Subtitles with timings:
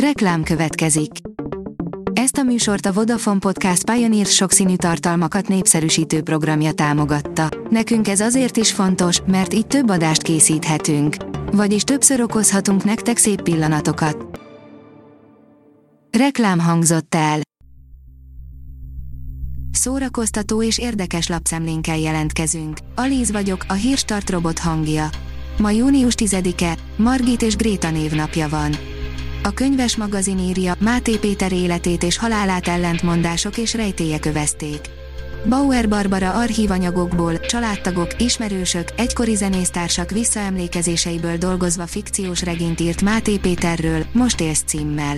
[0.00, 1.10] Reklám következik.
[2.12, 7.48] Ezt a műsort a Vodafone Podcast Pioneer sokszínű tartalmakat népszerűsítő programja támogatta.
[7.70, 11.16] Nekünk ez azért is fontos, mert így több adást készíthetünk.
[11.52, 14.40] Vagyis többször okozhatunk nektek szép pillanatokat.
[16.18, 17.40] Reklám hangzott el.
[19.70, 22.78] Szórakoztató és érdekes lapszemlénkkel jelentkezünk.
[22.94, 25.08] Alíz vagyok, a hírstart robot hangja.
[25.58, 28.72] Ma június 10-e, Margit és Gréta névnapja van.
[29.46, 34.80] A könyves magazin írja, Máté Péter életét és halálát ellentmondások és rejtélyek övezték.
[35.48, 44.40] Bauer Barbara archívanyagokból, családtagok, ismerősök, egykori zenésztársak visszaemlékezéseiből dolgozva fikciós regényt írt Máté Péterről, Most
[44.40, 45.16] élsz címmel.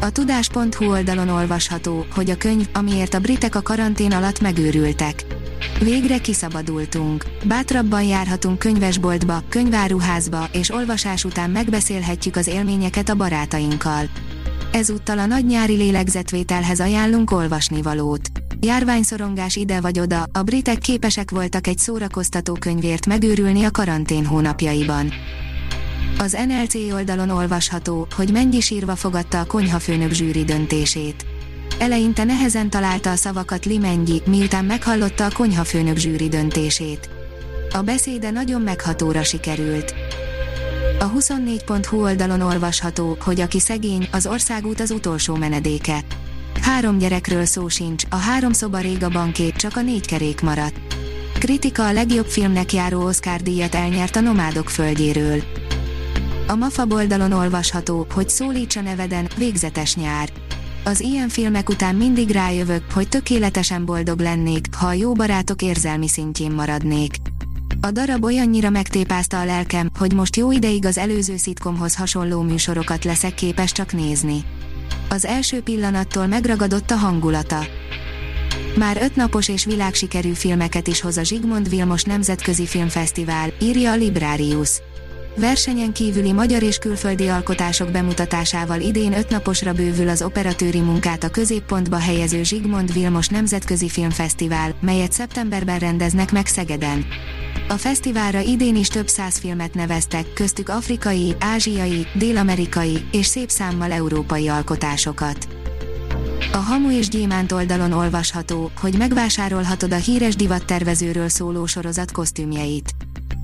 [0.00, 5.33] A tudás.hu oldalon olvasható, hogy a könyv, amiért a britek a karantén alatt megőrültek.
[5.78, 7.24] Végre kiszabadultunk.
[7.44, 14.04] Bátrabban járhatunk könyvesboltba, könyváruházba, és olvasás után megbeszélhetjük az élményeket a barátainkkal.
[14.72, 18.28] Ezúttal a nagy nyári lélegzetvételhez ajánlunk olvasnivalót.
[18.60, 25.12] Járványszorongás ide vagy oda, a britek képesek voltak egy szórakoztató könyvért megőrülni a karantén hónapjaiban.
[26.18, 31.26] Az NLC oldalon olvasható, hogy Mennyi sírva fogadta a konyhafőnök zsűri döntését.
[31.78, 37.08] Eleinte nehezen találta a szavakat Limengyi, miután meghallotta a konyhafőnök zsűri döntését.
[37.72, 39.94] A beszéde nagyon meghatóra sikerült.
[40.98, 46.00] A 24.hu oldalon olvasható, hogy aki szegény, az országút az utolsó menedéke.
[46.60, 50.76] Három gyerekről szó sincs, a három szoba rég a banké, csak a négy kerék maradt.
[51.38, 55.42] Kritika a legjobb filmnek járó Oscar díjat elnyert a Nomádok földjéről.
[56.46, 60.28] A MAFA oldalon olvasható, hogy szólítsa neveden, végzetes nyár
[60.84, 66.08] az ilyen filmek után mindig rájövök, hogy tökéletesen boldog lennék, ha a jó barátok érzelmi
[66.08, 67.16] szintjén maradnék.
[67.80, 73.04] A darab olyannyira megtépázta a lelkem, hogy most jó ideig az előző szitkomhoz hasonló műsorokat
[73.04, 74.44] leszek képes csak nézni.
[75.08, 77.66] Az első pillanattól megragadott a hangulata.
[78.78, 83.96] Már öt napos és világsikerű filmeket is hoz a Zsigmond Vilmos Nemzetközi Filmfesztivál, írja a
[83.96, 84.80] Librarius.
[85.36, 91.96] Versenyen kívüli magyar és külföldi alkotások bemutatásával idén ötnaposra bővül az operatőri munkát a középpontba
[91.96, 97.04] helyező Zsigmond Vilmos Nemzetközi Filmfesztivál, melyet szeptemberben rendeznek meg Szegeden.
[97.68, 103.92] A fesztiválra idén is több száz filmet neveztek, köztük afrikai, ázsiai, dél-amerikai és szép számmal
[103.92, 105.48] európai alkotásokat.
[106.52, 112.94] A Hamu és Gyémánt oldalon olvasható, hogy megvásárolhatod a híres divattervezőről szóló sorozat kosztümjeit.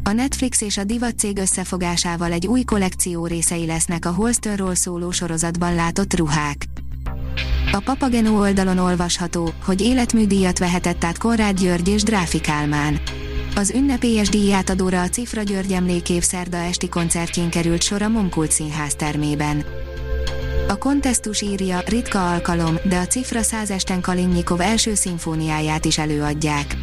[0.02, 5.10] A Netflix és a divat cég összefogásával egy új kollekció részei lesznek a Holsternról szóló
[5.10, 6.64] sorozatban látott ruhák.
[7.72, 13.00] A Papageno oldalon olvasható, hogy életműdíjat vehetett át Konrád György és Dráfi Kálmán.
[13.56, 18.94] Az ünnepélyes díjátadóra a Cifra György emlékév szerda esti koncertjén került sor a Momkult Színház
[18.94, 19.64] termében.
[20.68, 26.76] A kontesztus írja, ritka alkalom, de a Cifra százesten Kalinyikov első szimfóniáját is előadják.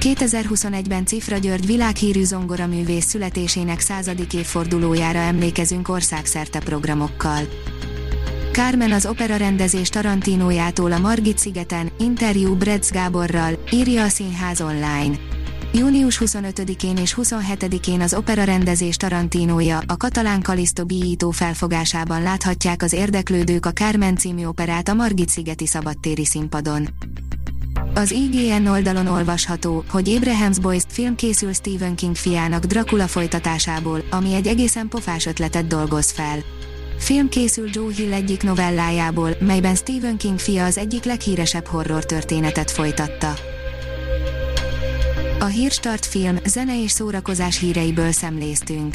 [0.00, 7.40] 2021-ben Cifra György világhírű zongoraművész születésének századik évfordulójára emlékezünk országszerte programokkal.
[8.52, 15.18] Carmen az opera rendezés Tarantinójától a Margit szigeten, interjú Bretz Gáborral, írja a Színház online.
[15.72, 22.92] Június 25-én és 27-én az opera rendezés Tarantinója, a katalán Kaliszto bíjító felfogásában láthatják az
[22.92, 26.88] érdeklődők a Carmen című operát a Margit szigeti szabadtéri színpadon.
[27.94, 34.34] Az IGN oldalon olvasható, hogy Abraham's Boys film készül Stephen King fiának Dracula folytatásából, ami
[34.34, 36.38] egy egészen pofás ötletet dolgoz fel.
[36.98, 42.70] Film készül Joe Hill egyik novellájából, melyben Stephen King fia az egyik leghíresebb horror történetet
[42.70, 43.34] folytatta.
[45.40, 48.94] A Hírstart film, zene és szórakozás híreiből szemléztünk.